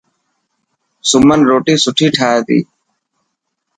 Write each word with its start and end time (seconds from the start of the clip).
سمن 1.09 1.39
روٽي 1.49 1.75
سٺي 1.83 2.07
ٺاهي 2.15 2.39
تي. 2.47 2.59